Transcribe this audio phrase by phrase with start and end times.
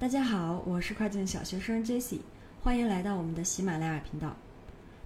[0.00, 2.20] 大家好，我是跨境小学生 Jesse，
[2.62, 4.36] 欢迎来到我们的喜马拉雅频道。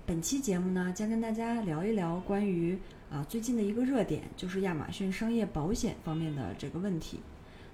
[0.05, 2.79] 本期节目呢，将跟大家聊一聊关于
[3.11, 7.21] 啊最近的一个热点，就是亚马逊商业保险方面的这个问题。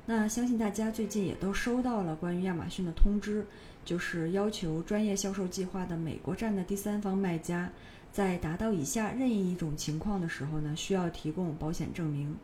[0.07, 3.45] 那相信大家最近也都收到了关于亚马逊的通知，
[3.85, 7.69] 就是要求专业销售计划的美国站的第三方卖家，
[8.13, 12.37] 在达到以下任意一种情况的时候呢，需要提供保险证明。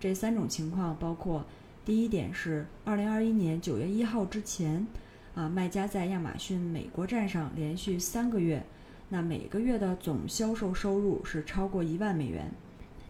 [0.00, 1.44] 这三种情况包括。
[1.84, 4.86] 第一点是，二零二一年九月一号之前，
[5.34, 8.64] 啊，卖家在亚马逊美国站上连续三个月，
[9.10, 12.50] 那每个月的总销售收入是超过一万美元。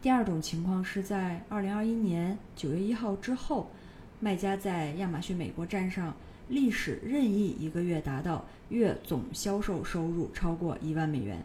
[0.03, 3.71] 第二种情况是在二零二一年九月一号之后，
[4.19, 6.13] 卖家在亚马逊美国站上
[6.49, 11.41] 历史任意一个月达到月总销售收入超过一万美元。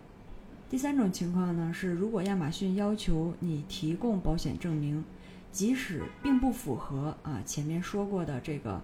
[0.68, 5.06] 第三种情况呢是，如果亚马逊要求你提供保险证明。
[5.52, 8.82] 即使并不符合啊前面说过的这个，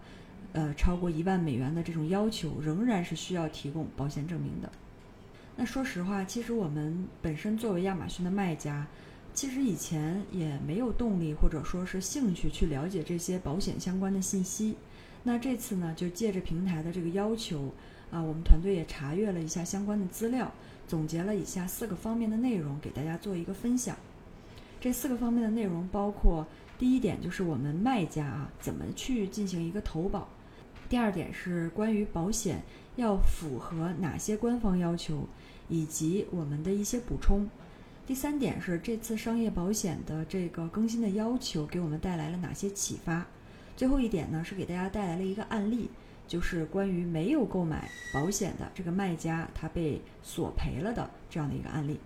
[0.54, 4.71] 呃超过一万美元的这种要求，仍然是需要提供保险证明的。
[5.55, 8.88] 那说实话，其实我们本身作为亚马逊的卖家，
[9.34, 14.76] 其实以前也没有动力或者说是兴趣去了解这些保险相关的信息。
[15.24, 17.74] 那这次呢，就借着平台的这个要求
[18.12, 20.52] 啊，我们团队也查阅了一下相关的资料，
[20.88, 23.96] 总结了以下四个方面的内容，给大家做一个分享。
[24.86, 26.46] 这四个方面的内容包括：
[26.78, 30.27] 第一点就是我们卖家啊怎么去进行一个投保；
[30.88, 32.62] 第二点是关于保险
[32.96, 35.27] 要符合哪些官方要求，
[35.70, 37.48] 以及我们的一些补充；
[38.05, 43.26] 第三点是这次商业保险的这个更新的要求给我们带来了哪些启发；
[43.76, 45.90] 最后一点呢是给大家带来了一个案例，
[46.27, 51.99] 就是关于没有购买保险的这个卖家他被索赔了的这样的一个案例。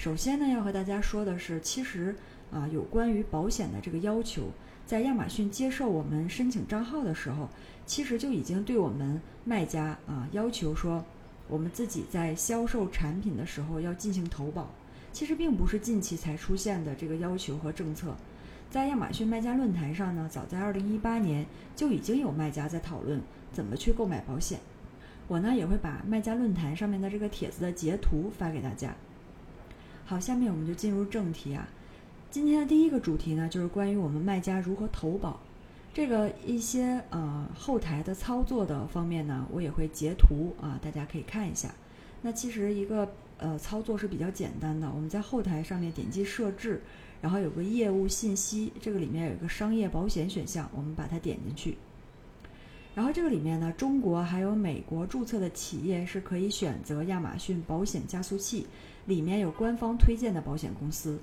[0.00, 2.16] 首先呢，要和大家说的是，其实
[2.50, 4.44] 啊，有关于保险的这个要求，
[4.86, 7.46] 在亚马逊接受我们申请账号的时候，
[7.84, 11.04] 其实就已经对我们卖家啊要求说，
[11.48, 14.70] 我们自己在销售产品的时候要进行投保。
[15.12, 18.16] 其实并不是近期才出现的这个要求和政策，
[18.70, 21.44] 在亚马逊卖家论坛上呢，早在2018年
[21.76, 23.20] 就已经有卖家在讨论
[23.52, 24.60] 怎么去购买保险。
[25.28, 28.96] 我呢也会把卖家论坛上面的这个帖子的截图发给大家。
[30.10, 31.68] 好，下面我们就进入正题啊。
[32.32, 35.38] 今天的第一个主题呢，就是关于我们卖家如何投保。
[35.94, 41.72] 这个一些呃后台的操作的方面呢，我也会截图啊，大家可以看一下。
[42.22, 46.82] 那其实一个呃操作是比较简单的，我们在后台上面点击设置，
[47.22, 51.78] 然后有个业务信息，这个里面有一个商业保险选项，我们把它点进去。
[52.94, 58.66] 然后这个里面呢，中国还有美国注册的企业是可以选择亚马逊保险加速器。
[59.06, 61.18] 里面有官方推荐的保险公司，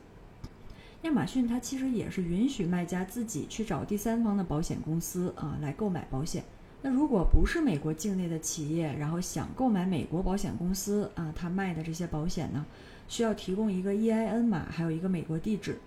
[1.03, 6.43] 亚马逊它其实也是允许卖家自己去找第三方的保险公司啊来购买保险。
[6.81, 12.65] 那如果不是美国境内的企业，然后想购买美国保险公司啊他卖的这些保险呢，
[13.07, 15.77] 需要提供一个 EIN 码，还有一个美国地址。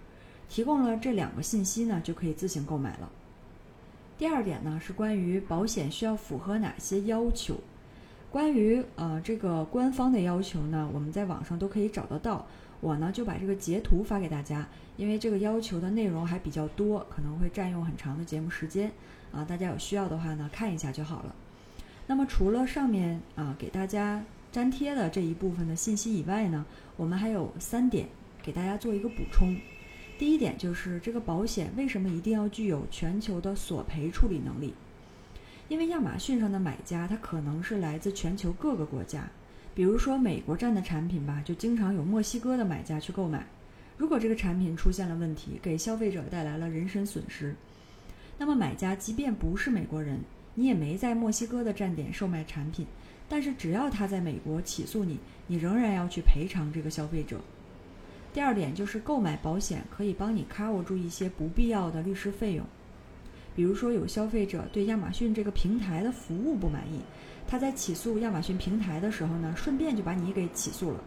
[0.48, 3.10] 提供了这两个信息呢，就可以自行购买了。
[4.20, 7.56] 第二点呢是关于保险需要符合哪些要求。
[8.30, 12.46] 关于呃这个官方的要求呢，我们在网上都可以找得到。
[12.82, 18.92] 我呢就把这个截图发给大家，因为这个要求的内容还比较多，可能会占用很长的节目时间
[19.32, 19.42] 啊。
[19.42, 21.34] 大家有需要的话呢，看一下就好了。
[22.06, 24.22] 那么除了上面啊给大家
[24.52, 26.66] 粘贴的这一部分的信息以外呢，
[26.98, 28.06] 我们还有三点
[28.42, 29.56] 给大家做一个补充。
[30.20, 34.74] 第一点就是这个保险为什么一定要具有全球的索赔处理能力？
[35.66, 39.26] 因为亚马逊上的买家，他可能是来自全球各个国家，
[39.74, 43.46] 比如说美国站的产品吧，就经常有墨西哥的买家去购买。
[43.96, 47.56] 如果这个产品出现了问题，给消费者带来了人身损失，
[48.36, 50.20] 那么买家即便不是美国人，
[50.54, 52.86] 你也没在墨西哥的站点售卖产品，
[53.26, 57.40] 但是只要他在美国起诉你，你仍然要去赔偿这个消费者。
[58.32, 62.64] 第二点就是购买保险可以帮你 cover 住一些不必要的律师费用。
[63.56, 67.00] 比如说，有消费者对亚马逊这个平台的服务不满意，
[67.48, 71.02] 他在起诉亚马逊平台的时候呢，顺便就把你给起诉了。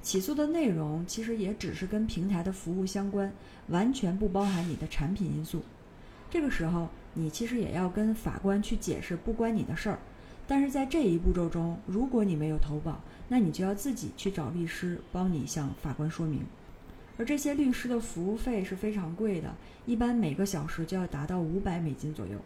[0.00, 3.30] 起诉的内容其实也只是跟平台的服务相关，
[3.68, 5.62] 完全不包含你的产品因素。
[6.30, 9.98] 这个时候，你其实也要跟法官去解释不关你的事儿。
[10.46, 16.42] 但是在这一步骤中，如果你没有投保，那你就要自己去找律师帮你向法官说明。
[17.16, 19.54] 而这些律师的服务费是非常贵的，
[19.86, 22.38] 一般每个小时就要达到五百美金左右。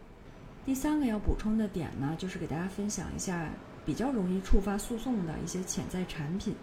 [0.66, 3.48] 第三个要补充的点呢，就是给大家分享一下
[3.86, 6.54] 比较容易触发诉讼的一些潜在产品，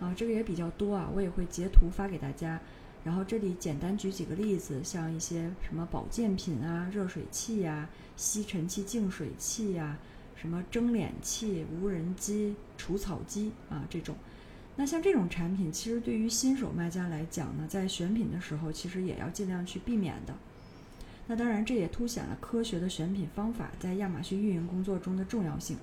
[0.00, 2.58] 啊，这个也比较多啊，我也会截图发给大家。
[3.04, 9.98] 然后这里简单举几个例子，像一些什么保健品啊、热水器呀、吸尘器净水器呀、
[10.42, 14.16] 什么蒸脸器、无人机、除草机啊这种。
[14.74, 20.34] 那像这种产品，其实对于新手卖家来讲呢，在选品的时候，其实也要尽量去避免的。
[21.28, 25.76] 那当然，这也凸显了科学的选品方法在亚马逊运营工作中的重要性。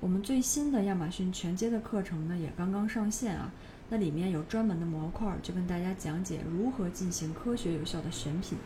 [0.00, 3.50] 我们最新的亚马逊全阶的课程呢，也刚刚上线啊。
[3.88, 8.58] 那里面有专门的模块，就跟大家讲解如何进行科学有效的选品，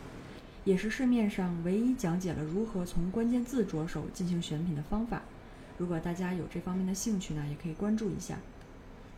[0.65, 5.21] 也是市面上唯一讲解了如何从关键字着手进行选品的方法。
[5.77, 8.37] 如果大家有这方面的兴趣呢，也可以关注一下。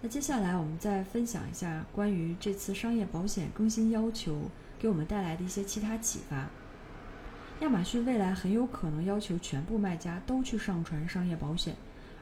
[0.01, 4.49] 那接下来我们再分享一下关于这次商业保险更新要求
[4.79, 6.49] 给我们带来的一些其他启发。
[7.61, 11.75] 亚马逊未来很有可能要求全部卖家都去上传商业保险，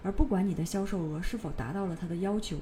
[0.04, 2.58] 而不管你的销售额是否达到了它的要求。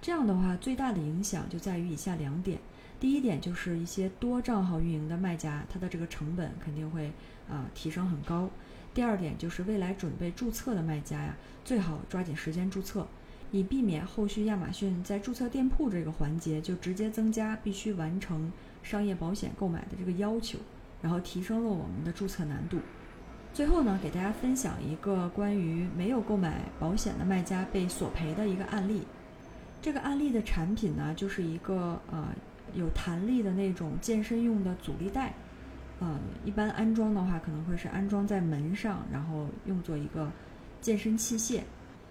[0.00, 2.58] 这样的话，最大的影响就在于以下两点。
[3.02, 7.10] 第一点就是一些多账号运营的卖家，他的这个成本肯定会
[7.50, 8.48] 啊提升很高。
[8.94, 11.34] 第二点就是未来准备注册的卖家呀，
[11.64, 13.04] 最好抓紧时间注册。
[13.50, 18.52] 以避免后续亚马逊在注册店铺这个环节就直接增加必须完成
[18.84, 20.60] 商业保险购买的这个要求，
[21.02, 22.78] 然后提升了我们的注册难度。
[23.52, 29.02] 最后呢，给大家分享一个关于没有购买保险的卖家被索赔的一个案例。
[29.82, 32.28] 这个案例的产品呢，就是一个呃
[32.74, 35.34] 有弹力的那种健身用的阻力带，
[36.00, 40.30] 呃，一般安装的话可能会是安装在门上，然后用作一个
[40.80, 41.60] 健身器械。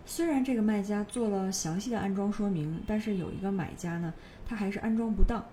[0.06, 4.14] 虽然这个卖家做了详细的安装说明，但是有一个买家呢，
[4.46, 5.46] 他还是安装不当，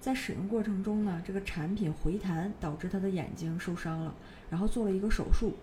[0.00, 4.14] 在使用过程中呢，这个产品回弹导致他的眼睛受伤了，
[4.48, 5.54] 然后做了一个手术，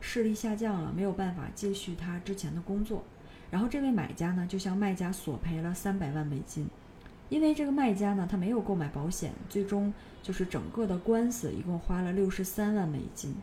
[0.00, 3.04] 视力下降了，没有办法继续他之前的工作，
[3.50, 6.68] 然后这位买家呢就向卖家索赔了三百万美金，
[7.30, 9.90] 因为这个卖家呢他没有购买保险，最终
[10.22, 13.34] 就是整个的官司一共花了六十三万美金。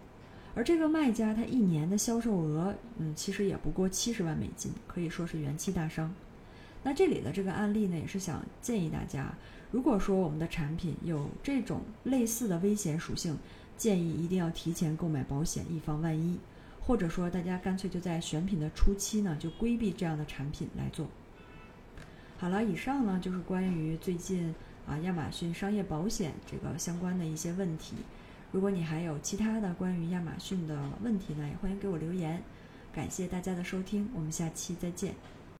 [0.54, 6.13] 而这个卖家他一年的销售额，嗯，其实也不过七十万美金，可以说是元气大伤。
[6.84, 9.34] 那这里的这个案例呢，也是想建议大家，
[9.72, 13.38] 如果说我们的产品有这种类似的危险属性，
[13.78, 16.38] 建议一定要提前购买保险，以防万一。
[16.80, 21.06] 或者说，大家干脆就在选品的初期呢，就规避这样的产品来做。
[22.39, 24.54] 好了，以上呢就是关于最近
[24.88, 27.95] 啊亚马逊商业保险这个相关的一些问题。
[28.51, 32.42] 如果你还有其他的关于亚马逊的问题呢，也欢迎给我留言。
[32.94, 35.13] 感谢大家的收听，我们下期再见。